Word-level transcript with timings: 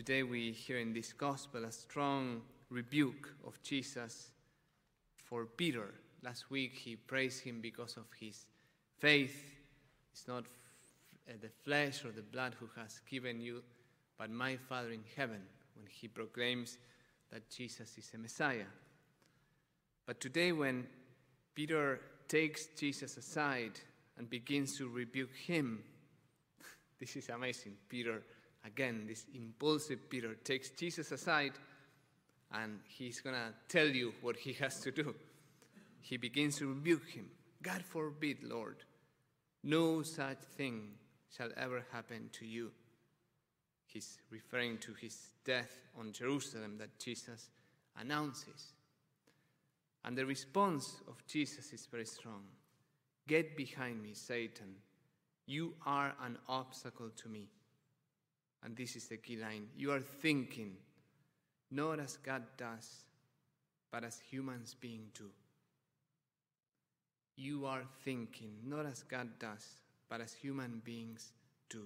today 0.00 0.22
we 0.22 0.50
hear 0.50 0.78
in 0.78 0.94
this 0.94 1.12
gospel 1.12 1.62
a 1.66 1.70
strong 1.70 2.40
rebuke 2.70 3.34
of 3.46 3.62
Jesus 3.62 4.30
for 5.26 5.44
Peter. 5.44 5.92
Last 6.22 6.50
week 6.50 6.72
he 6.72 6.96
praised 6.96 7.44
him 7.44 7.60
because 7.60 7.98
of 7.98 8.06
his 8.18 8.46
faith. 8.98 9.60
It's 10.10 10.26
not 10.26 10.44
uh, 11.28 11.34
the 11.42 11.50
flesh 11.50 12.02
or 12.06 12.12
the 12.12 12.22
blood 12.22 12.56
who 12.58 12.66
has 12.80 13.02
given 13.10 13.42
you, 13.42 13.62
but 14.16 14.30
my 14.30 14.56
Father 14.56 14.90
in 14.90 15.04
heaven, 15.18 15.42
when 15.76 15.86
he 15.86 16.08
proclaims 16.08 16.78
that 17.30 17.50
Jesus 17.50 17.98
is 17.98 18.10
a 18.14 18.18
Messiah. 18.18 18.70
But 20.06 20.18
today, 20.18 20.52
when 20.52 20.86
Peter 21.54 22.00
takes 22.26 22.68
Jesus 22.68 23.18
aside 23.18 23.78
and 24.16 24.30
begins 24.30 24.78
to 24.78 24.88
rebuke 24.88 25.36
him, 25.36 25.84
this 26.98 27.16
is 27.16 27.28
amazing. 27.28 27.74
Peter, 27.90 28.22
again, 28.64 29.04
this 29.06 29.26
impulsive 29.34 30.08
Peter, 30.08 30.34
takes 30.34 30.70
Jesus 30.70 31.12
aside 31.12 31.52
and 32.52 32.80
he's 32.88 33.20
going 33.20 33.36
to 33.36 33.52
tell 33.68 33.86
you 33.86 34.12
what 34.22 34.36
he 34.36 34.52
has 34.54 34.80
to 34.80 34.90
do. 34.90 35.14
He 36.00 36.16
begins 36.16 36.58
to 36.58 36.68
rebuke 36.68 37.08
him. 37.08 37.30
God 37.62 37.82
forbid, 37.82 38.38
Lord, 38.42 38.76
no 39.62 40.02
such 40.02 40.38
thing 40.56 40.92
shall 41.36 41.50
ever 41.56 41.84
happen 41.92 42.30
to 42.32 42.46
you. 42.46 42.72
He's 43.86 44.18
referring 44.30 44.78
to 44.78 44.94
his 44.94 45.34
death 45.44 45.70
on 45.98 46.12
Jerusalem 46.12 46.76
that 46.78 46.98
Jesus 46.98 47.50
announces. 48.00 48.72
And 50.04 50.16
the 50.16 50.26
response 50.26 50.96
of 51.06 51.24
Jesus 51.26 51.72
is 51.72 51.86
very 51.86 52.06
strong 52.06 52.42
Get 53.30 53.56
behind 53.56 54.02
me, 54.02 54.12
Satan. 54.12 54.74
You 55.46 55.74
are 55.86 56.14
an 56.24 56.36
obstacle 56.48 57.10
to 57.14 57.28
me. 57.28 57.46
And 58.62 58.76
this 58.76 58.96
is 58.96 59.08
the 59.08 59.16
key 59.16 59.36
line. 59.36 59.68
You 59.76 59.92
are 59.92 60.00
thinking 60.00 60.76
not 61.70 62.00
as 62.00 62.16
God 62.18 62.42
does, 62.56 63.04
but 63.90 64.04
as 64.04 64.18
humans 64.18 64.76
being 64.78 65.06
do. 65.14 65.30
You 67.36 67.64
are 67.66 67.84
thinking 68.04 68.52
not 68.66 68.86
as 68.86 69.02
God 69.02 69.28
does, 69.38 69.66
but 70.08 70.20
as 70.20 70.34
human 70.34 70.82
beings 70.84 71.32
do. 71.68 71.84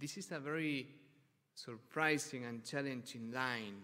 This 0.00 0.16
is 0.16 0.32
a 0.32 0.38
very 0.38 0.88
surprising 1.54 2.44
and 2.46 2.64
challenging 2.64 3.32
line, 3.32 3.76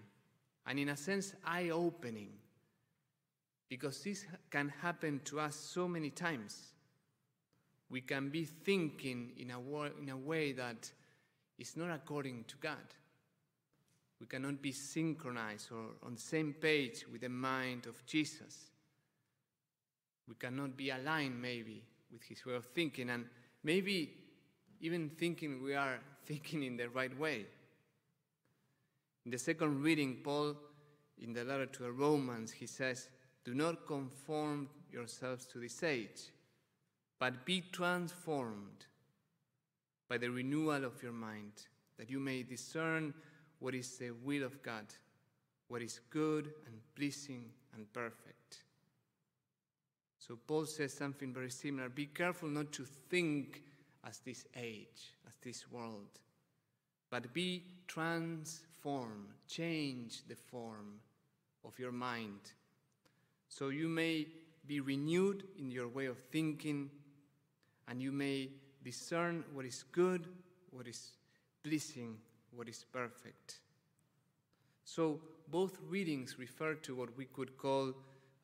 and 0.66 0.78
in 0.78 0.88
a 0.88 0.96
sense, 0.96 1.34
eye 1.44 1.70
opening, 1.70 2.30
because 3.68 4.02
this 4.02 4.24
can 4.50 4.72
happen 4.80 5.20
to 5.24 5.40
us 5.40 5.56
so 5.56 5.86
many 5.86 6.10
times. 6.10 6.72
We 7.90 8.00
can 8.00 8.28
be 8.28 8.44
thinking 8.44 9.32
in 9.36 9.50
a, 9.50 9.58
way, 9.58 9.90
in 10.00 10.08
a 10.10 10.16
way 10.16 10.52
that 10.52 10.90
is 11.58 11.76
not 11.76 11.90
according 11.90 12.44
to 12.44 12.56
God. 12.56 12.94
We 14.20 14.26
cannot 14.26 14.62
be 14.62 14.72
synchronized 14.72 15.72
or 15.72 15.96
on 16.06 16.14
the 16.14 16.20
same 16.20 16.52
page 16.52 17.04
with 17.10 17.22
the 17.22 17.28
mind 17.28 17.86
of 17.86 18.04
Jesus. 18.06 18.70
We 20.28 20.34
cannot 20.36 20.76
be 20.76 20.90
aligned, 20.90 21.40
maybe, 21.40 21.82
with 22.12 22.22
his 22.22 22.44
way 22.46 22.54
of 22.54 22.66
thinking, 22.66 23.10
and 23.10 23.24
maybe 23.64 24.14
even 24.80 25.10
thinking 25.10 25.62
we 25.62 25.74
are 25.74 25.98
thinking 26.24 26.62
in 26.62 26.76
the 26.76 26.88
right 26.88 27.16
way. 27.18 27.46
In 29.24 29.32
the 29.32 29.38
second 29.38 29.82
reading, 29.82 30.18
Paul, 30.22 30.56
in 31.18 31.32
the 31.32 31.44
letter 31.44 31.66
to 31.66 31.82
the 31.82 31.92
Romans, 31.92 32.52
he 32.52 32.66
says, 32.66 33.08
Do 33.44 33.54
not 33.54 33.86
conform 33.86 34.68
yourselves 34.92 35.46
to 35.46 35.58
this 35.58 35.82
age, 35.82 36.30
but 37.20 37.44
be 37.44 37.62
transformed 37.70 38.86
by 40.08 40.18
the 40.18 40.30
renewal 40.30 40.84
of 40.84 41.00
your 41.02 41.12
mind, 41.12 41.52
that 41.98 42.10
you 42.10 42.18
may 42.18 42.42
discern 42.42 43.14
what 43.60 43.74
is 43.74 43.98
the 43.98 44.10
will 44.10 44.42
of 44.42 44.60
God, 44.62 44.86
what 45.68 45.82
is 45.82 46.00
good 46.10 46.46
and 46.66 46.80
pleasing 46.96 47.44
and 47.76 47.92
perfect. 47.92 48.64
So 50.18 50.36
Paul 50.46 50.64
says 50.64 50.92
something 50.94 51.32
very 51.32 51.50
similar. 51.50 51.88
Be 51.88 52.06
careful 52.06 52.48
not 52.48 52.72
to 52.72 52.84
think 52.84 53.62
as 54.04 54.18
this 54.20 54.46
age, 54.56 55.14
as 55.28 55.34
this 55.42 55.70
world, 55.70 56.18
but 57.10 57.34
be 57.34 57.64
transformed, 57.86 59.28
change 59.46 60.26
the 60.26 60.36
form 60.36 61.00
of 61.66 61.78
your 61.78 61.92
mind, 61.92 62.40
so 63.48 63.68
you 63.68 63.88
may 63.88 64.26
be 64.66 64.80
renewed 64.80 65.44
in 65.58 65.70
your 65.70 65.88
way 65.88 66.06
of 66.06 66.16
thinking, 66.30 66.88
and 67.90 68.00
you 68.00 68.12
may 68.12 68.48
discern 68.84 69.44
what 69.52 69.66
is 69.66 69.82
good, 69.90 70.28
what 70.70 70.86
is 70.86 71.10
pleasing, 71.62 72.16
what 72.54 72.68
is 72.68 72.84
perfect. 72.92 73.58
So 74.84 75.20
both 75.48 75.76
readings 75.88 76.38
refer 76.38 76.74
to 76.74 76.94
what 76.94 77.16
we 77.16 77.24
could 77.26 77.58
call 77.58 77.92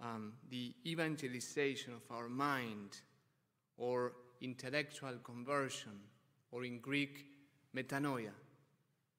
um, 0.01 0.33
the 0.51 0.75
evangelization 0.85 1.95
of 1.95 2.03
our 2.15 2.29
mind, 2.29 3.01
or 3.79 4.13
intellectual 4.41 5.15
conversion, 5.23 5.93
or 6.51 6.65
in 6.65 6.81
Greek, 6.81 7.27
metanoia. 7.75 8.33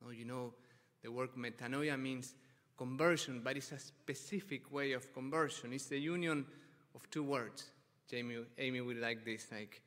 Now, 0.04 0.12
you 0.12 0.26
know, 0.26 0.54
the 1.02 1.12
word 1.12 1.30
metanoia 1.38 2.00
means 2.00 2.36
conversion, 2.78 3.42
but 3.44 3.58
it's 3.58 3.72
a 3.72 3.80
specific 3.80 4.72
way 4.72 4.92
of 4.92 5.12
conversion. 5.14 5.74
It's 5.74 5.86
the 5.86 6.00
union 6.00 6.46
of 6.94 7.10
two 7.10 7.24
words. 7.24 7.72
Jamie, 8.10 8.38
Amy 8.58 8.82
will 8.82 8.98
like 8.98 9.26
this. 9.26 9.48
Like, 9.52 9.82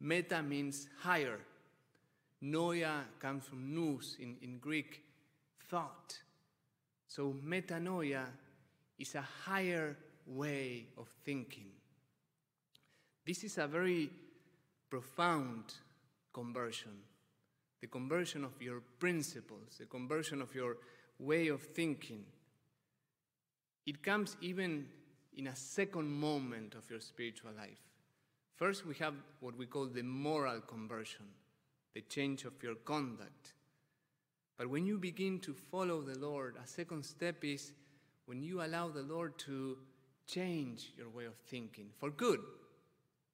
meta 0.00 0.42
means 0.42 0.88
higher. 1.00 1.40
Noia 2.42 3.02
comes 3.18 3.44
from 3.44 3.74
nous 3.74 4.16
in, 4.20 4.36
in 4.42 4.58
Greek, 4.58 5.02
thought. 5.68 6.16
So 7.06 7.34
metanoia 7.44 8.26
is 8.98 9.14
a 9.14 9.24
higher 9.44 9.96
way 10.26 10.86
of 10.96 11.08
thinking. 11.24 11.70
This 13.26 13.44
is 13.44 13.58
a 13.58 13.66
very 13.66 14.10
profound 14.88 15.74
conversion. 16.32 16.92
The 17.80 17.86
conversion 17.86 18.44
of 18.44 18.60
your 18.60 18.80
principles, 18.98 19.76
the 19.78 19.86
conversion 19.86 20.42
of 20.42 20.54
your 20.54 20.76
way 21.18 21.48
of 21.48 21.62
thinking. 21.62 22.24
It 23.86 24.02
comes 24.02 24.36
even 24.40 24.86
in 25.36 25.46
a 25.46 25.56
second 25.56 26.10
moment 26.10 26.74
of 26.74 26.88
your 26.90 27.00
spiritual 27.00 27.52
life. 27.56 27.87
First, 28.58 28.84
we 28.84 28.96
have 28.96 29.14
what 29.38 29.56
we 29.56 29.66
call 29.66 29.86
the 29.86 30.02
moral 30.02 30.60
conversion, 30.60 31.26
the 31.94 32.00
change 32.00 32.44
of 32.44 32.60
your 32.60 32.74
conduct. 32.74 33.52
But 34.56 34.68
when 34.68 34.84
you 34.84 34.98
begin 34.98 35.38
to 35.40 35.54
follow 35.54 36.02
the 36.02 36.18
Lord, 36.18 36.56
a 36.60 36.66
second 36.66 37.04
step 37.04 37.44
is 37.44 37.72
when 38.26 38.42
you 38.42 38.60
allow 38.60 38.88
the 38.88 39.02
Lord 39.02 39.38
to 39.46 39.78
change 40.26 40.92
your 40.98 41.08
way 41.08 41.26
of 41.26 41.36
thinking 41.46 41.90
for 41.98 42.10
good. 42.10 42.40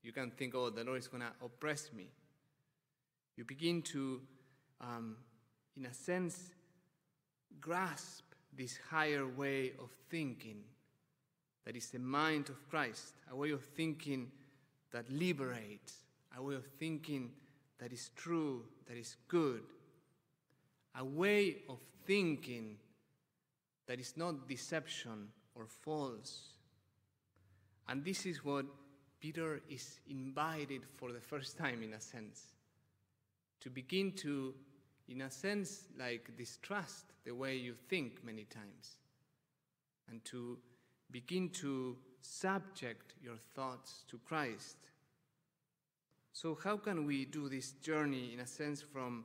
You 0.03 0.13
can 0.13 0.31
think, 0.31 0.55
oh, 0.55 0.69
the 0.69 0.85
Lord 0.85 0.99
is 0.99 1.09
going 1.09 1.23
to 1.23 1.33
oppress 1.43 1.91
me. 1.97 2.11
You 3.39 3.45
begin 3.45 3.81
to, 3.81 4.21
um, 4.83 5.17
in 5.75 5.87
a 5.87 5.95
sense, 5.95 6.51
grasp 7.63 8.25
this 8.55 8.79
higher 8.91 9.27
way 9.27 9.73
of 9.81 9.89
thinking 10.11 10.65
that 11.65 11.77
is 11.77 11.89
the 11.89 11.99
mind 11.99 12.51
of 12.51 12.69
Christ, 12.69 13.15
a 13.31 13.35
way 13.35 13.53
of 13.53 13.65
thinking 13.65 14.31
that 14.95 15.11
liberates, 15.11 16.05
a 16.39 16.43
way 16.43 16.55
of 16.55 16.65
thinking 16.79 17.33
that 17.81 17.93
is 17.93 18.11
true, 18.15 18.63
that 18.87 18.97
is 18.97 19.17
good, 19.27 19.63
a 20.97 21.05
way 21.05 21.57
of 21.69 21.79
thinking 22.07 22.77
that 23.89 23.99
is 23.99 24.17
not 24.17 24.49
deception 24.49 25.27
or 25.57 25.67
false. 25.67 26.45
And 27.89 28.05
this 28.05 28.25
is 28.25 28.45
what 28.45 28.67
Peter 29.21 29.61
is 29.69 29.99
invited 30.09 30.83
for 30.97 31.11
the 31.11 31.21
first 31.21 31.59
time, 31.59 31.83
in 31.83 31.95
a 31.95 32.01
sense, 32.01 32.55
to 33.63 33.71
begin 33.71 34.13
to, 34.13 34.55
in 35.09 35.23
a 35.23 35.31
sense, 35.31 35.89
like 35.99 36.37
distrust 36.39 37.07
the 37.25 37.35
way 37.35 37.57
you 37.57 37.75
think 37.75 38.25
many 38.25 38.45
times, 38.45 38.99
and 40.09 40.25
to 40.27 40.57
begin 41.11 41.49
to 41.49 41.97
subject 42.25 43.15
your 43.23 43.37
thoughts 43.55 44.05
to 44.09 44.19
Christ. 44.27 44.77
So, 46.33 46.59
how 46.63 46.77
can 46.79 47.07
we 47.07 47.27
do 47.27 47.49
this 47.49 47.73
journey, 47.73 48.33
in 48.33 48.41
a 48.41 48.47
sense, 48.47 48.83
from 48.83 49.25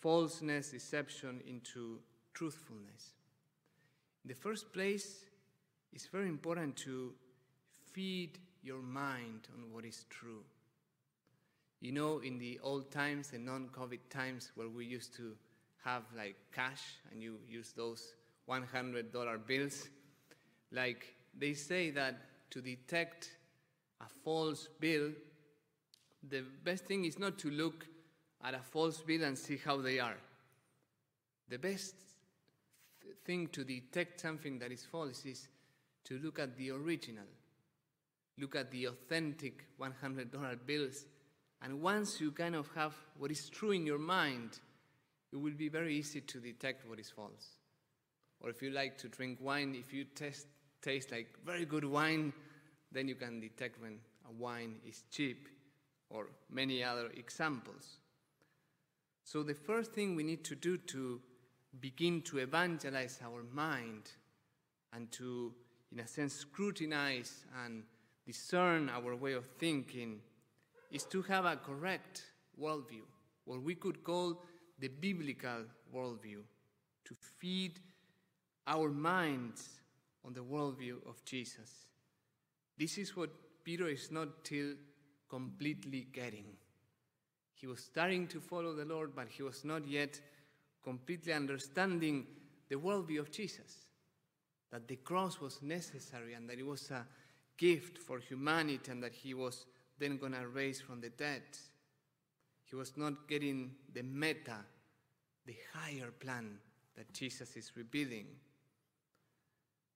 falseness, 0.00 0.70
deception 0.70 1.40
into 1.48 1.98
truthfulness? 2.34 3.14
In 4.24 4.28
the 4.28 4.34
first 4.34 4.72
place, 4.72 5.24
it's 5.92 6.06
very 6.06 6.28
important 6.28 6.76
to 6.76 7.14
feed 7.92 8.38
your 8.62 8.82
mind 8.82 9.48
on 9.54 9.72
what 9.72 9.84
is 9.84 10.04
true. 10.10 10.44
You 11.80 11.92
know, 11.92 12.18
in 12.18 12.38
the 12.38 12.60
old 12.62 12.90
times, 12.90 13.28
the 13.30 13.38
non 13.38 13.68
COVID 13.72 14.00
times, 14.10 14.52
where 14.54 14.68
we 14.68 14.84
used 14.84 15.14
to 15.16 15.34
have 15.84 16.02
like 16.16 16.36
cash 16.52 16.82
and 17.10 17.22
you 17.22 17.38
use 17.48 17.72
those 17.74 18.14
$100 18.48 19.46
bills, 19.46 19.88
like 20.70 21.14
they 21.38 21.54
say 21.54 21.90
that 21.90 22.16
to 22.50 22.60
detect 22.60 23.30
a 24.00 24.08
false 24.24 24.68
bill, 24.80 25.10
the 26.28 26.42
best 26.64 26.84
thing 26.84 27.04
is 27.04 27.18
not 27.18 27.38
to 27.38 27.50
look 27.50 27.86
at 28.44 28.54
a 28.54 28.60
false 28.60 29.00
bill 29.00 29.24
and 29.24 29.36
see 29.36 29.56
how 29.56 29.78
they 29.80 29.98
are. 29.98 30.16
The 31.48 31.58
best 31.58 31.94
thing 33.24 33.48
to 33.48 33.64
detect 33.64 34.20
something 34.20 34.58
that 34.58 34.72
is 34.72 34.84
false 34.84 35.24
is 35.24 35.48
to 36.04 36.18
look 36.18 36.38
at 36.38 36.56
the 36.56 36.70
original, 36.70 37.26
look 38.38 38.56
at 38.56 38.70
the 38.70 38.86
authentic 38.86 39.64
$100 39.80 40.66
bills, 40.66 41.06
and 41.62 41.80
once 41.80 42.20
you 42.20 42.30
kind 42.32 42.54
of 42.54 42.68
have 42.74 42.94
what 43.16 43.30
is 43.30 43.48
true 43.48 43.72
in 43.72 43.84
your 43.84 43.98
mind, 43.98 44.58
it 45.32 45.36
will 45.36 45.52
be 45.52 45.68
very 45.68 45.96
easy 45.96 46.20
to 46.20 46.38
detect 46.38 46.88
what 46.88 46.98
is 46.98 47.10
false. 47.10 47.56
Or 48.40 48.50
if 48.50 48.62
you 48.62 48.70
like 48.70 48.96
to 48.98 49.08
drink 49.08 49.38
wine, 49.40 49.74
if 49.78 49.92
you 49.92 50.04
test, 50.04 50.46
taste 50.82 51.10
like 51.10 51.28
very 51.44 51.64
good 51.64 51.84
wine, 51.84 52.32
then 52.92 53.08
you 53.08 53.14
can 53.14 53.40
detect 53.40 53.80
when 53.80 53.98
a 54.28 54.32
wine 54.32 54.76
is 54.86 55.04
cheap, 55.10 55.48
or 56.10 56.28
many 56.50 56.82
other 56.82 57.10
examples. 57.16 57.98
So, 59.24 59.42
the 59.42 59.54
first 59.54 59.92
thing 59.92 60.16
we 60.16 60.22
need 60.22 60.44
to 60.44 60.54
do 60.54 60.78
to 60.78 61.20
begin 61.80 62.22
to 62.22 62.38
evangelize 62.38 63.20
our 63.22 63.42
mind 63.52 64.10
and 64.94 65.10
to, 65.12 65.52
in 65.92 66.00
a 66.00 66.06
sense, 66.06 66.34
scrutinize 66.34 67.44
and 67.64 67.82
discern 68.26 68.88
our 68.88 69.14
way 69.14 69.34
of 69.34 69.46
thinking 69.58 70.20
is 70.90 71.04
to 71.04 71.22
have 71.22 71.44
a 71.44 71.56
correct 71.56 72.24
worldview, 72.60 73.04
what 73.44 73.62
we 73.62 73.74
could 73.74 74.02
call 74.02 74.42
the 74.78 74.88
biblical 74.88 75.64
worldview, 75.94 76.40
to 77.04 77.14
feed 77.38 77.80
our 78.66 78.88
minds 78.90 79.80
on 80.28 80.34
the 80.34 80.40
worldview 80.44 80.96
of 81.08 81.24
Jesus. 81.24 81.86
This 82.76 82.98
is 82.98 83.16
what 83.16 83.30
Peter 83.64 83.88
is 83.88 84.10
not 84.10 84.44
till 84.44 84.74
completely 85.26 86.06
getting. 86.12 86.44
He 87.54 87.66
was 87.66 87.82
starting 87.82 88.26
to 88.28 88.38
follow 88.38 88.74
the 88.74 88.84
Lord, 88.84 89.16
but 89.16 89.28
he 89.30 89.42
was 89.42 89.64
not 89.64 89.88
yet 89.88 90.20
completely 90.84 91.32
understanding 91.32 92.26
the 92.68 92.76
worldview 92.76 93.20
of 93.20 93.30
Jesus. 93.30 93.86
That 94.70 94.86
the 94.86 94.96
cross 94.96 95.40
was 95.40 95.62
necessary 95.62 96.34
and 96.34 96.46
that 96.50 96.58
it 96.58 96.66
was 96.66 96.90
a 96.90 97.06
gift 97.56 97.96
for 97.96 98.18
humanity 98.18 98.90
and 98.90 99.02
that 99.02 99.14
he 99.14 99.32
was 99.32 99.64
then 99.98 100.18
going 100.18 100.32
to 100.32 100.46
raise 100.46 100.78
from 100.78 101.00
the 101.00 101.08
dead. 101.08 101.42
He 102.64 102.76
was 102.76 102.98
not 102.98 103.26
getting 103.28 103.70
the 103.94 104.02
meta, 104.02 104.58
the 105.46 105.56
higher 105.72 106.10
plan 106.10 106.58
that 106.96 107.14
Jesus 107.14 107.56
is 107.56 107.72
revealing. 107.74 108.26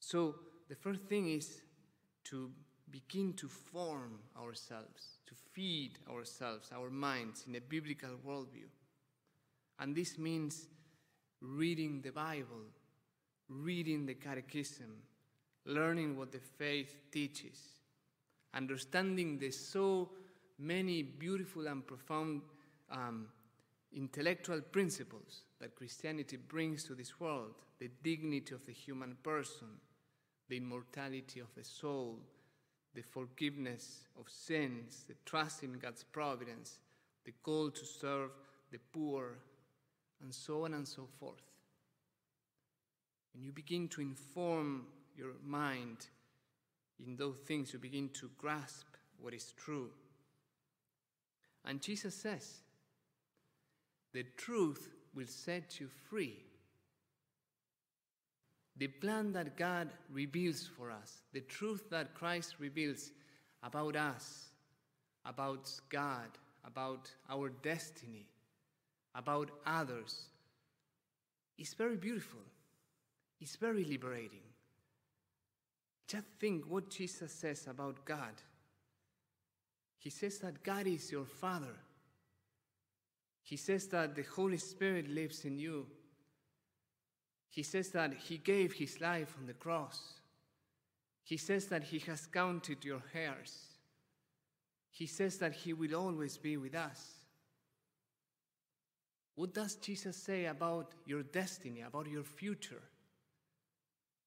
So, 0.04 0.34
the 0.68 0.74
first 0.74 1.02
thing 1.02 1.30
is 1.30 1.62
to 2.24 2.50
begin 2.90 3.34
to 3.34 3.46
form 3.48 4.18
ourselves, 4.36 5.18
to 5.26 5.34
feed 5.52 5.92
ourselves, 6.10 6.70
our 6.74 6.90
minds 6.90 7.44
in 7.46 7.54
a 7.54 7.60
biblical 7.60 8.10
worldview. 8.26 8.66
And 9.78 9.94
this 9.94 10.18
means 10.18 10.66
reading 11.40 12.02
the 12.02 12.10
Bible, 12.10 12.66
reading 13.48 14.04
the 14.04 14.14
Catechism, 14.14 14.92
learning 15.66 16.18
what 16.18 16.32
the 16.32 16.40
faith 16.40 16.96
teaches, 17.12 17.60
understanding 18.54 19.38
the 19.38 19.52
so 19.52 20.10
many 20.58 21.02
beautiful 21.02 21.68
and 21.68 21.86
profound 21.86 22.42
um, 22.90 23.28
intellectual 23.94 24.60
principles 24.60 25.42
that 25.60 25.76
Christianity 25.76 26.36
brings 26.36 26.82
to 26.84 26.94
this 26.96 27.20
world 27.20 27.54
the 27.78 27.90
dignity 28.02 28.52
of 28.52 28.66
the 28.66 28.72
human 28.72 29.16
person, 29.22 29.68
the 30.52 30.58
immortality 30.58 31.40
of 31.40 31.46
the 31.54 31.64
soul, 31.64 32.18
the 32.94 33.00
forgiveness 33.00 34.00
of 34.20 34.28
sins, 34.28 35.06
the 35.08 35.14
trust 35.24 35.62
in 35.62 35.78
God's 35.78 36.04
providence, 36.04 36.80
the 37.24 37.32
call 37.42 37.70
to 37.70 37.86
serve 37.86 38.28
the 38.70 38.78
poor, 38.92 39.38
and 40.22 40.34
so 40.34 40.66
on 40.66 40.74
and 40.74 40.86
so 40.86 41.08
forth. 41.18 41.40
When 43.32 43.42
you 43.42 43.50
begin 43.50 43.88
to 43.88 44.02
inform 44.02 44.84
your 45.16 45.32
mind 45.42 46.08
in 47.02 47.16
those 47.16 47.38
things, 47.46 47.72
you 47.72 47.78
begin 47.78 48.10
to 48.20 48.28
grasp 48.36 48.88
what 49.18 49.32
is 49.32 49.54
true. 49.56 49.88
And 51.64 51.80
Jesus 51.80 52.14
says, 52.14 52.58
the 54.12 54.26
truth 54.36 54.90
will 55.14 55.28
set 55.28 55.80
you 55.80 55.88
free. 56.10 56.44
The 58.76 58.88
plan 58.88 59.32
that 59.32 59.56
God 59.56 59.90
reveals 60.10 60.68
for 60.76 60.90
us, 60.90 61.22
the 61.32 61.40
truth 61.40 61.90
that 61.90 62.14
Christ 62.14 62.56
reveals 62.58 63.10
about 63.62 63.96
us, 63.96 64.46
about 65.24 65.70
God, 65.88 66.28
about 66.64 67.10
our 67.30 67.50
destiny, 67.50 68.26
about 69.14 69.50
others, 69.66 70.26
is 71.58 71.74
very 71.74 71.96
beautiful. 71.96 72.40
It's 73.40 73.56
very 73.56 73.84
liberating. 73.84 74.40
Just 76.08 76.26
think 76.40 76.64
what 76.68 76.90
Jesus 76.90 77.32
says 77.32 77.66
about 77.68 78.04
God. 78.04 78.34
He 79.98 80.10
says 80.10 80.38
that 80.38 80.62
God 80.62 80.86
is 80.86 81.12
your 81.12 81.24
Father. 81.24 81.74
He 83.42 83.56
says 83.56 83.86
that 83.88 84.14
the 84.14 84.24
Holy 84.34 84.58
Spirit 84.58 85.08
lives 85.08 85.44
in 85.44 85.58
you. 85.58 85.86
He 87.52 87.62
says 87.62 87.90
that 87.90 88.14
He 88.14 88.38
gave 88.38 88.72
His 88.72 88.98
life 88.98 89.36
on 89.38 89.46
the 89.46 89.52
cross. 89.52 90.14
He 91.22 91.36
says 91.36 91.66
that 91.66 91.84
He 91.84 91.98
has 91.98 92.26
counted 92.26 92.82
your 92.82 93.02
hairs. 93.12 93.76
He 94.90 95.06
says 95.06 95.36
that 95.36 95.52
He 95.52 95.74
will 95.74 95.94
always 95.94 96.38
be 96.38 96.56
with 96.56 96.74
us. 96.74 97.12
What 99.34 99.52
does 99.52 99.74
Jesus 99.76 100.16
say 100.16 100.46
about 100.46 100.94
your 101.04 101.22
destiny, 101.22 101.82
about 101.82 102.08
your 102.08 102.24
future? 102.24 102.82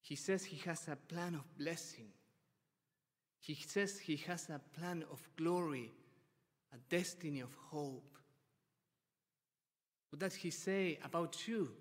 He 0.00 0.14
says 0.14 0.44
He 0.44 0.58
has 0.58 0.86
a 0.86 0.94
plan 0.94 1.34
of 1.34 1.58
blessing. 1.58 2.06
He 3.40 3.54
says 3.54 3.98
He 3.98 4.18
has 4.28 4.48
a 4.50 4.60
plan 4.78 5.04
of 5.10 5.20
glory, 5.36 5.90
a 6.72 6.76
destiny 6.88 7.40
of 7.40 7.52
hope. 7.70 8.18
What 10.10 10.20
does 10.20 10.36
He 10.36 10.50
say 10.50 11.00
about 11.04 11.48
you? 11.48 11.72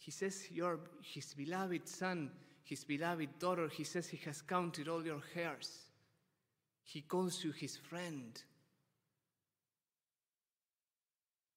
He 0.00 0.10
says 0.10 0.50
you're 0.50 0.80
His 1.02 1.34
beloved 1.34 1.86
Son, 1.86 2.30
His 2.64 2.84
beloved 2.84 3.38
daughter. 3.38 3.68
He 3.68 3.84
says 3.84 4.08
He 4.08 4.16
has 4.24 4.40
counted 4.40 4.88
all 4.88 5.04
your 5.04 5.22
hairs. 5.34 5.82
He 6.82 7.02
calls 7.02 7.44
you 7.44 7.52
His 7.52 7.76
friend. 7.76 8.42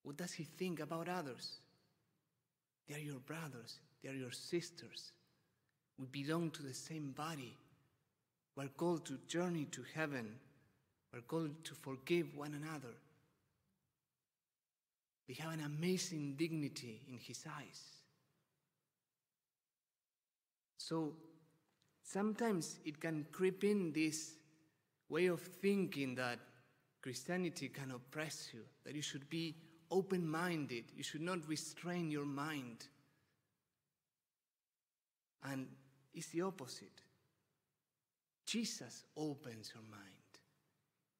What 0.03 0.17
does 0.17 0.33
He 0.33 0.43
think 0.43 0.81
about 0.81 1.07
others? 1.07 1.59
They 2.87 2.95
are 2.95 2.99
your 2.99 3.19
brothers, 3.19 3.79
they 4.03 4.09
are 4.09 4.15
your 4.15 4.33
sisters. 4.33 5.13
We 5.97 6.07
belong 6.07 6.51
to 6.51 6.63
the 6.63 6.73
same 6.73 7.11
body. 7.11 7.55
We're 8.57 8.67
called 8.67 9.05
to 9.05 9.19
journey 9.25 9.65
to 9.71 9.85
heaven. 9.95 10.35
We're 11.13 11.21
called 11.21 11.63
to 11.63 11.75
forgive 11.75 12.35
one 12.35 12.55
another. 12.55 12.93
They 15.29 15.35
have 15.35 15.53
an 15.53 15.61
amazing 15.61 16.35
dignity 16.37 17.03
in 17.07 17.19
His 17.19 17.45
eyes. 17.47 18.02
So 20.83 21.13
sometimes 22.03 22.79
it 22.83 22.99
can 22.99 23.25
creep 23.31 23.63
in 23.63 23.93
this 23.93 24.33
way 25.07 25.27
of 25.27 25.39
thinking 25.39 26.13
that 26.15 26.39
Christianity 27.01 27.69
can 27.69 27.91
oppress 27.91 28.49
you, 28.53 28.63
that 28.83 28.93
you 28.93 29.01
should 29.01 29.29
be 29.29 29.55
open 29.89 30.27
minded, 30.27 30.83
you 30.93 31.01
should 31.01 31.21
not 31.21 31.47
restrain 31.47 32.11
your 32.11 32.25
mind. 32.25 32.85
And 35.45 35.67
it's 36.13 36.27
the 36.27 36.41
opposite. 36.41 36.99
Jesus 38.45 39.05
opens 39.15 39.71
your 39.73 39.83
mind. 39.89 40.01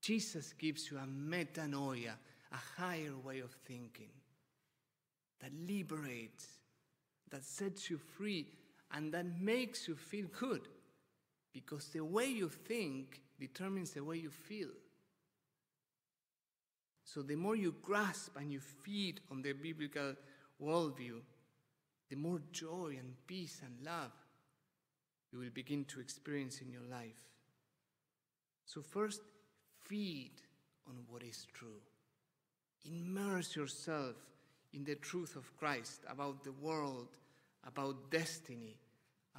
Jesus 0.02 0.52
gives 0.60 0.92
you 0.92 0.98
a 0.98 1.08
metanoia, 1.08 2.16
a 2.52 2.82
higher 2.82 3.16
way 3.24 3.40
of 3.40 3.52
thinking 3.66 4.12
that 5.40 5.52
liberates, 5.54 6.48
that 7.30 7.46
sets 7.46 7.90
you 7.90 7.98
free, 7.98 8.48
and 8.94 9.14
that 9.14 9.26
makes 9.40 9.88
you 9.88 9.96
feel 9.96 10.28
good. 10.40 10.68
Because 11.52 11.90
the 11.90 12.04
way 12.04 12.28
you 12.28 12.50
think 12.50 13.22
determines 13.40 13.92
the 13.92 14.04
way 14.04 14.18
you 14.18 14.30
feel. 14.30 14.70
So 17.04 17.22
the 17.22 17.36
more 17.36 17.56
you 17.56 17.76
grasp 17.82 18.38
and 18.38 18.52
you 18.52 18.60
feed 18.60 19.20
on 19.30 19.42
the 19.42 19.54
biblical 19.54 20.16
worldview, 20.62 21.20
the 22.10 22.16
more 22.16 22.40
joy 22.52 22.96
and 23.00 23.14
peace 23.28 23.62
and 23.64 23.86
love 23.86 24.12
you 25.34 25.40
will 25.40 25.50
begin 25.50 25.84
to 25.86 26.00
experience 26.00 26.62
in 26.62 26.70
your 26.70 26.86
life. 26.90 27.20
So, 28.66 28.82
first, 28.82 29.22
feed 29.84 30.34
on 30.88 30.96
what 31.10 31.24
is 31.24 31.48
true. 31.54 31.82
Immerse 32.86 33.56
yourself 33.56 34.16
in 34.74 34.84
the 34.84 34.96
truth 34.96 35.36
of 35.36 35.58
Christ 35.58 36.02
about 36.08 36.44
the 36.44 36.52
world, 36.52 37.18
about 37.66 38.12
destiny, 38.12 38.78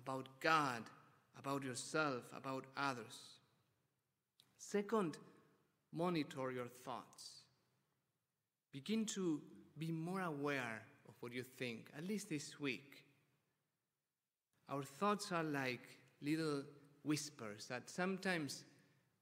about 0.04 0.28
God, 0.40 0.82
about 1.38 1.62
yourself, 1.62 2.22
about 2.36 2.64
others. 2.76 3.38
Second, 4.58 5.16
monitor 5.92 6.52
your 6.52 6.68
thoughts. 6.84 7.42
Begin 8.72 9.06
to 9.06 9.40
be 9.78 9.90
more 9.90 10.20
aware 10.20 10.82
of 11.08 11.14
what 11.20 11.32
you 11.32 11.42
think, 11.42 11.86
at 11.96 12.06
least 12.06 12.28
this 12.28 12.60
week. 12.60 13.04
Our 14.68 14.82
thoughts 14.82 15.32
are 15.32 15.42
like 15.42 15.98
little 16.20 16.62
whispers 17.02 17.66
that 17.66 17.88
sometimes 17.88 18.64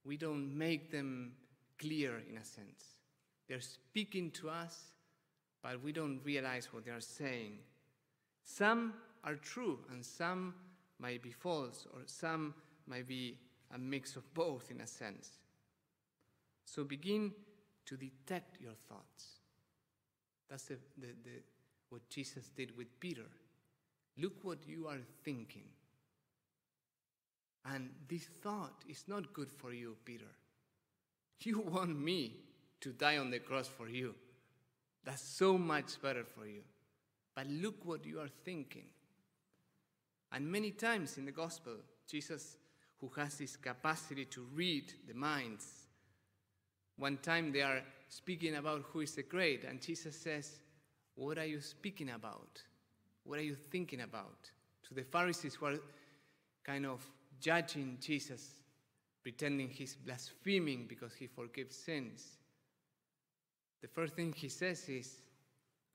we 0.05 0.17
don't 0.17 0.57
make 0.57 0.91
them 0.91 1.33
clear 1.79 2.23
in 2.29 2.39
a 2.39 2.45
sense. 2.45 2.97
They're 3.49 3.61
speaking 3.61 4.31
to 4.33 4.51
us, 4.51 4.81
but 5.63 5.83
we 5.83 5.93
don't 5.93 6.21
realize 6.25 6.73
what 6.73 6.85
they 6.85 6.91
are 6.91 7.01
saying. 7.01 7.59
Some 8.45 8.95
are 9.25 9.37
true, 9.37 9.79
and 9.93 10.05
some 10.05 10.55
might 11.03 11.21
be 11.21 11.33
false, 11.33 11.87
or 11.93 12.01
some 12.07 12.55
might 12.87 13.09
be 13.09 13.37
a 13.75 13.79
mix 13.79 14.15
of 14.17 14.33
both 14.33 14.71
in 14.71 14.81
a 14.81 14.87
sense. 14.87 15.31
So 16.65 16.85
begin 16.85 17.33
to 17.87 17.97
detect 17.97 18.61
your 18.61 18.75
thoughts. 18.89 19.41
That's 20.49 20.65
the, 20.65 20.79
the, 20.99 21.09
the, 21.25 21.43
what 21.89 22.09
Jesus 22.09 22.51
did 22.57 22.77
with 22.77 23.01
Peter. 23.01 23.27
Look 24.17 24.45
what 24.45 24.59
you 24.67 24.87
are 24.87 25.01
thinking. 25.25 25.65
And 27.67 27.91
this 28.09 28.25
thought 28.43 28.85
is 28.89 29.05
not 29.09 29.33
good 29.33 29.51
for 29.51 29.73
you, 29.73 29.97
Peter. 30.05 30.31
You 31.43 31.61
want 31.67 31.99
me 31.99 32.37
to 32.81 32.91
die 32.91 33.19
on 33.19 33.31
the 33.31 33.41
cross 33.41 33.67
for 33.67 33.89
you. 33.89 34.15
That's 35.05 35.23
so 35.23 35.59
much 35.59 36.01
better 36.01 36.25
for 36.25 36.47
you. 36.47 36.63
But 37.35 37.47
look 37.49 37.85
what 37.85 38.05
you 38.05 38.21
are 38.21 38.31
thinking. 38.45 38.85
And 40.33 40.51
many 40.51 40.71
times 40.71 41.19
in 41.19 41.27
the 41.27 41.33
gospel, 41.33 41.75
Jesus, 42.09 42.57
who 43.01 43.11
has 43.17 43.37
this 43.37 43.57
capacity 43.57 44.25
to 44.27 44.47
read 44.55 44.93
the 45.07 45.15
minds, 45.15 45.67
one 46.97 47.19
time 47.19 47.53
they 47.53 47.63
are 47.63 47.83
speaking 48.09 48.57
about 48.57 48.83
who 48.93 49.01
is 49.01 49.15
the 49.15 49.23
great, 49.23 49.65
and 49.65 49.81
Jesus 49.81 50.17
says, 50.17 50.61
What 51.15 51.39
are 51.39 51.47
you 51.47 51.61
speaking 51.61 52.11
about? 52.11 52.63
What 53.25 53.39
are 53.39 53.43
you 53.43 53.55
thinking 53.55 54.01
about? 54.01 54.51
To 54.89 54.95
the 54.95 55.05
Pharisees 55.05 55.55
who 55.55 55.67
are 55.67 55.79
kind 56.65 56.87
of 56.87 57.05
judging 57.41 57.99
Jesus, 58.01 58.55
pretending 59.23 59.69
he's 59.69 59.97
blaspheming 59.97 60.87
because 60.89 61.15
he 61.15 61.27
forgives 61.27 61.77
sins. 61.77 62.39
The 63.83 63.89
first 63.89 64.15
thing 64.15 64.33
he 64.35 64.49
says 64.49 64.89
is, 64.89 65.21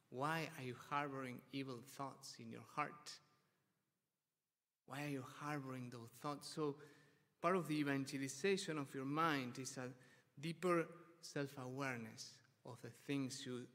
Why 0.10 0.50
are 0.58 0.63
you 0.63 0.75
harboring 0.89 1.39
evil 1.53 1.79
thoughts 1.98 2.36
in 2.39 2.51
your 2.51 2.65
heart? 2.75 3.12
Why 4.88 5.03
are 5.03 5.10
you 5.10 5.24
harboring 5.39 5.89
those 5.91 6.10
thoughts? 6.22 6.50
So, 6.53 6.75
part 7.41 7.56
of 7.56 7.67
the 7.67 7.75
evangelization 7.75 8.77
of 8.77 8.94
your 8.96 9.06
mind 9.06 9.60
is 9.60 9.77
a 9.77 9.89
deeper 10.41 10.86
self 11.22 11.50
awareness 11.58 12.34
of 12.65 12.82
the 12.82 12.89
things 13.06 13.44
you, 13.46 13.65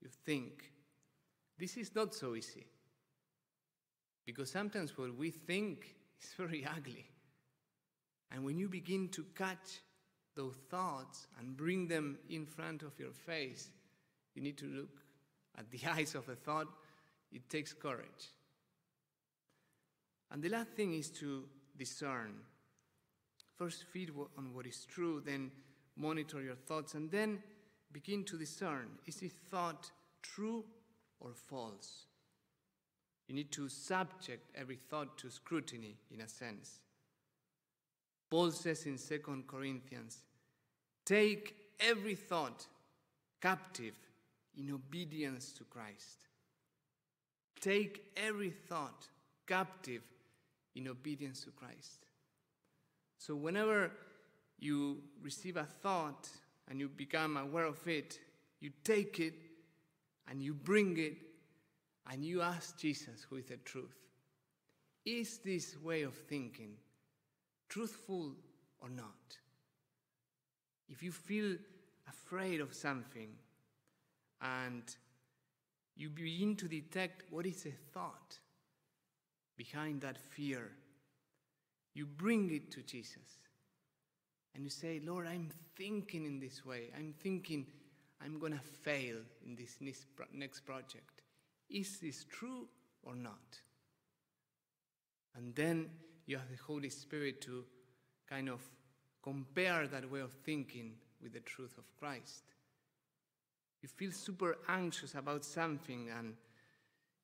you 0.00 0.08
think. 0.24 0.72
This 1.58 1.76
is 1.76 1.94
not 1.94 2.14
so 2.14 2.34
easy. 2.34 2.66
Because 4.24 4.50
sometimes 4.50 4.96
what 4.96 5.16
we 5.16 5.30
think 5.30 5.94
is 6.20 6.32
very 6.36 6.66
ugly. 6.76 7.06
And 8.30 8.44
when 8.44 8.58
you 8.58 8.68
begin 8.68 9.08
to 9.10 9.26
catch 9.36 9.82
those 10.34 10.56
thoughts 10.70 11.26
and 11.38 11.56
bring 11.56 11.86
them 11.86 12.18
in 12.30 12.46
front 12.46 12.82
of 12.82 12.98
your 12.98 13.12
face, 13.12 13.68
you 14.34 14.42
need 14.42 14.56
to 14.58 14.66
look 14.66 15.02
at 15.58 15.70
the 15.70 15.80
eyes 15.90 16.14
of 16.14 16.28
a 16.28 16.34
thought. 16.34 16.68
It 17.30 17.48
takes 17.50 17.72
courage. 17.72 18.32
And 20.32 20.42
the 20.42 20.48
last 20.48 20.70
thing 20.70 20.94
is 20.94 21.10
to 21.10 21.44
discern. 21.76 22.32
First, 23.58 23.84
feed 23.92 24.10
on 24.38 24.54
what 24.54 24.66
is 24.66 24.86
true, 24.86 25.22
then 25.24 25.50
monitor 25.94 26.40
your 26.40 26.54
thoughts, 26.54 26.94
and 26.94 27.10
then 27.10 27.42
begin 27.92 28.24
to 28.24 28.38
discern 28.38 28.88
is 29.06 29.16
this 29.16 29.32
thought 29.50 29.90
true 30.22 30.64
or 31.20 31.32
false? 31.34 32.06
You 33.28 33.34
need 33.34 33.52
to 33.52 33.68
subject 33.68 34.50
every 34.54 34.76
thought 34.76 35.18
to 35.18 35.30
scrutiny, 35.30 35.96
in 36.10 36.22
a 36.22 36.28
sense. 36.28 36.80
Paul 38.30 38.50
says 38.50 38.86
in 38.86 38.96
2 38.96 39.44
Corinthians, 39.46 40.18
take 41.04 41.54
every 41.78 42.14
thought 42.14 42.66
captive 43.40 43.94
in 44.56 44.72
obedience 44.72 45.52
to 45.52 45.64
Christ. 45.64 46.28
Take 47.60 48.06
every 48.16 48.50
thought 48.50 49.06
captive 49.46 50.02
in 50.74 50.88
obedience 50.88 51.44
to 51.44 51.50
Christ. 51.50 52.06
So, 53.18 53.34
whenever 53.34 53.92
you 54.58 54.98
receive 55.22 55.56
a 55.56 55.64
thought 55.64 56.28
and 56.68 56.80
you 56.80 56.88
become 56.88 57.36
aware 57.36 57.66
of 57.66 57.86
it, 57.86 58.18
you 58.60 58.70
take 58.84 59.20
it 59.20 59.34
and 60.28 60.42
you 60.42 60.54
bring 60.54 60.96
it 60.98 61.16
and 62.10 62.24
you 62.24 62.42
ask 62.42 62.78
Jesus, 62.78 63.26
who 63.28 63.36
is 63.36 63.46
the 63.46 63.56
truth, 63.58 63.96
is 65.04 65.38
this 65.38 65.76
way 65.82 66.02
of 66.02 66.14
thinking 66.14 66.74
truthful 67.68 68.32
or 68.80 68.90
not. 68.90 69.38
If 70.88 71.02
you 71.02 71.10
feel 71.10 71.56
afraid 72.08 72.60
of 72.60 72.74
something 72.74 73.30
and 74.40 74.82
you 75.96 76.10
begin 76.10 76.56
to 76.56 76.68
detect 76.68 77.24
what 77.30 77.46
is 77.46 77.64
a 77.66 77.72
thought 77.92 78.38
behind 79.56 80.00
that 80.02 80.18
fear, 80.18 80.70
you 81.94 82.06
bring 82.06 82.50
it 82.50 82.70
to 82.72 82.82
Jesus 82.82 83.38
and 84.54 84.64
you 84.64 84.70
say, 84.70 85.00
Lord, 85.04 85.26
I'm 85.26 85.50
thinking 85.76 86.26
in 86.26 86.38
this 86.38 86.64
way. 86.64 86.90
I'm 86.96 87.14
thinking 87.20 87.66
I'm 88.22 88.38
going 88.38 88.52
to 88.52 88.60
fail 88.82 89.16
in 89.44 89.56
this 89.56 89.78
next 90.32 90.60
project. 90.66 91.22
Is 91.70 91.98
this 91.98 92.24
true 92.24 92.68
or 93.02 93.14
not? 93.14 93.60
And 95.34 95.54
then 95.54 95.90
you 96.26 96.36
have 96.36 96.50
the 96.50 96.62
Holy 96.62 96.90
Spirit 96.90 97.40
to 97.42 97.64
kind 98.28 98.48
of 98.48 98.60
compare 99.22 99.86
that 99.86 100.10
way 100.10 100.20
of 100.20 100.32
thinking 100.44 100.92
with 101.22 101.32
the 101.32 101.40
truth 101.40 101.76
of 101.78 101.84
Christ. 101.98 102.44
You 103.80 103.88
feel 103.88 104.12
super 104.12 104.58
anxious 104.68 105.14
about 105.14 105.44
something 105.44 106.10
and 106.16 106.34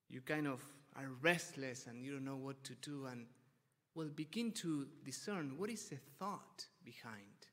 you 0.08 0.20
kind 0.22 0.46
of 0.46 0.60
are 0.98 1.08
restless 1.22 1.86
and 1.86 2.04
you 2.04 2.12
don't 2.12 2.24
know 2.24 2.36
what 2.36 2.62
to 2.64 2.74
do 2.74 3.06
and 3.06 3.26
well 3.94 4.08
begin 4.14 4.52
to 4.52 4.86
discern 5.04 5.54
what 5.56 5.70
is 5.70 5.88
the 5.88 5.96
thought 6.18 6.66
behind. 6.84 7.46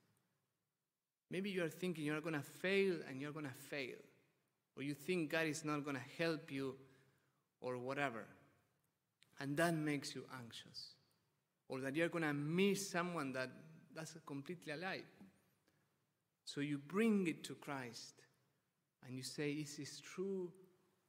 Maybe 1.30 1.50
you 1.50 1.64
are 1.64 1.70
thinking 1.70 2.06
you're 2.06 2.22
going 2.22 2.36
to 2.36 2.42
fail 2.42 2.96
and 3.08 3.22
you're 3.22 3.32
going 3.32 3.46
to 3.46 3.70
fail 3.70 3.98
or 4.76 4.84
you 4.84 4.94
think 4.94 5.32
God 5.32 5.48
is 5.48 5.64
not 5.64 5.84
going 5.84 5.96
to 5.96 6.24
help 6.24 6.52
you 6.52 6.76
or 7.62 7.78
whatever. 7.78 8.26
And 9.40 9.56
that 9.58 9.74
makes 9.74 10.16
you 10.16 10.24
anxious 10.40 10.94
or 11.68 11.82
that 11.82 11.96
you're 11.96 12.10
going 12.10 12.24
to 12.24 12.34
miss 12.34 12.90
someone 12.90 13.32
that 13.34 13.50
that's 13.96 14.16
completely 14.26 14.74
alive. 14.74 15.06
So 16.44 16.62
you 16.62 16.78
bring 16.78 17.28
it 17.28 17.44
to 17.46 17.56
Christ 17.56 18.22
and 19.06 19.16
you 19.16 19.24
say, 19.24 19.52
Is 19.52 19.78
this 19.78 20.00
true 20.00 20.52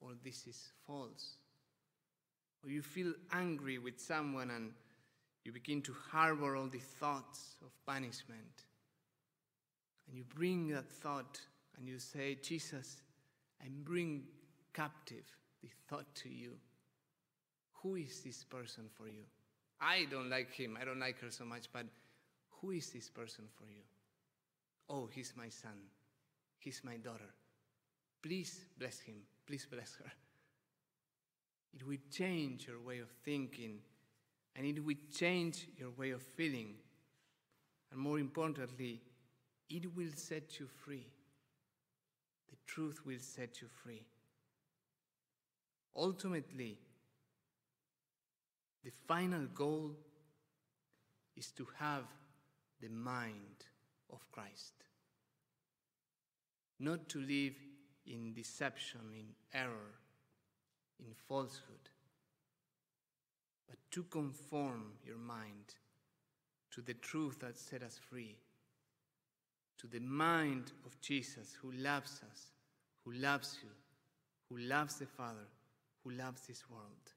or 0.01 0.13
this 0.25 0.47
is 0.47 0.73
false? 0.87 1.37
Or 2.65 2.71
you 2.71 2.83
feel 2.83 3.13
angry 3.33 3.79
with 3.79 4.01
someone 4.01 4.51
and 4.51 4.73
you 5.45 5.53
begin 5.53 5.83
to 5.83 5.95
harbor 6.11 6.57
all 6.57 6.67
the 6.67 6.79
thoughts 6.79 7.57
of 7.63 7.71
punishment. 7.87 8.65
And 10.09 10.17
you 10.17 10.25
bring 10.35 10.69
that 10.69 10.91
thought 10.91 11.41
and 11.79 11.89
you 11.89 11.99
say, 11.99 12.37
Jesus, 12.43 12.97
I 13.63 13.67
bring 13.85 14.25
captive 14.73 15.25
the 15.63 15.69
thought 15.89 16.07
to 16.17 16.29
you. 16.29 16.53
Who 17.83 17.97
is 17.97 18.21
this 18.23 18.45
person 18.45 18.85
for 18.97 19.07
you? 19.07 19.25
I 19.81 20.07
don't 20.11 20.31
like 20.31 20.53
him, 20.53 20.77
I 20.81 20.85
don't 20.85 21.01
like 21.01 21.21
her 21.21 21.31
so 21.31 21.45
much, 21.45 21.67
but 21.73 21.87
who 22.61 22.71
is 22.71 22.91
this 22.91 23.11
person 23.11 23.45
for 23.57 23.65
you? 23.65 23.83
Oh, 24.89 25.09
he's 25.13 25.33
my 25.37 25.49
son, 25.49 25.79
he's 26.59 26.81
my 26.83 26.97
daughter. 26.97 27.31
Please 28.23 28.65
bless 28.79 29.01
him, 29.01 29.17
please 29.47 29.67
bless 29.71 29.97
her. 29.97 30.11
It 31.77 31.87
will 31.87 31.99
change 32.11 32.67
your 32.67 32.81
way 32.81 33.01
of 33.01 33.11
thinking 33.23 33.81
and 34.55 34.65
it 34.65 34.83
will 34.83 34.97
change 35.15 35.69
your 35.77 35.91
way 35.91 36.11
of 36.13 36.23
feeling. 36.23 36.77
And 37.93 38.01
more 38.01 38.19
importantly, 38.19 39.03
it 39.69 39.95
will 39.95 40.11
set 40.15 40.59
you 40.59 40.67
free. 40.67 41.07
The 42.49 42.57
truth 42.67 43.05
will 43.05 43.19
set 43.19 43.61
you 43.61 43.69
free. 43.69 44.07
Ultimately, 45.95 46.79
the 48.83 48.93
final 49.07 49.45
goal 49.55 49.97
is 51.37 51.51
to 51.53 51.67
have 51.79 52.05
the 52.81 52.89
mind 52.89 53.67
of 54.11 54.21
Christ. 54.33 54.73
Not 56.81 57.11
to 57.11 57.21
live 57.21 57.55
in 58.07 58.33
deception, 58.33 59.01
in 59.13 59.27
error, 59.53 59.93
in 61.01 61.13
falsehood, 61.29 61.91
but 63.69 63.79
to 63.91 64.03
conform 64.05 64.93
your 65.05 65.19
mind 65.19 65.75
to 66.71 66.81
the 66.81 66.95
truth 66.95 67.41
that 67.41 67.57
set 67.59 67.83
us 67.83 67.99
free, 68.11 68.37
to 69.79 69.87
the 69.87 70.01
mind 70.01 70.73
of 70.85 71.01
Jesus 71.01 71.57
who 71.61 71.73
loves 71.73 72.21
us, 72.31 72.53
who 73.05 73.13
loves 73.13 73.59
you, 73.63 73.71
who 74.49 74.59
loves 74.59 74.97
the 74.97 75.07
Father, 75.07 75.49
who 76.05 76.11
loves 76.11 76.43
this 76.43 76.69
world. 76.71 77.16